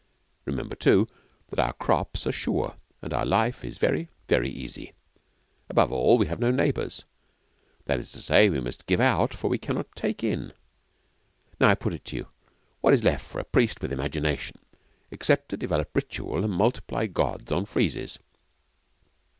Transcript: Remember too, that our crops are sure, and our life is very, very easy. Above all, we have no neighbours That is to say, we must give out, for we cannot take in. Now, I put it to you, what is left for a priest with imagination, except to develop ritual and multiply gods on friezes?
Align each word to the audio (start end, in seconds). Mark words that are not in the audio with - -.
Remember 0.45 0.73
too, 0.73 1.07
that 1.49 1.59
our 1.59 1.73
crops 1.73 2.25
are 2.25 2.31
sure, 2.31 2.73
and 3.03 3.13
our 3.13 3.23
life 3.23 3.63
is 3.63 3.77
very, 3.77 4.09
very 4.27 4.49
easy. 4.49 4.93
Above 5.69 5.91
all, 5.91 6.17
we 6.17 6.25
have 6.25 6.39
no 6.39 6.49
neighbours 6.49 7.03
That 7.85 7.99
is 7.99 8.11
to 8.13 8.21
say, 8.23 8.49
we 8.49 8.59
must 8.61 8.87
give 8.87 8.99
out, 8.99 9.31
for 9.35 9.47
we 9.47 9.59
cannot 9.59 9.93
take 9.95 10.23
in. 10.23 10.53
Now, 11.59 11.69
I 11.69 11.75
put 11.75 11.93
it 11.93 12.03
to 12.05 12.15
you, 12.15 12.27
what 12.79 12.95
is 12.95 13.03
left 13.03 13.23
for 13.27 13.37
a 13.39 13.43
priest 13.43 13.79
with 13.79 13.93
imagination, 13.93 14.57
except 15.11 15.49
to 15.49 15.57
develop 15.57 15.95
ritual 15.95 16.43
and 16.43 16.51
multiply 16.53 17.05
gods 17.05 17.51
on 17.51 17.65
friezes? 17.67 18.17